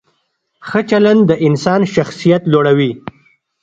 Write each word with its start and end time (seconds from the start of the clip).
ښه 0.67 0.79
چلند 0.89 1.21
د 1.27 1.31
انسان 1.47 1.81
شخصیت 1.95 2.41
لوړوي. 2.51 2.91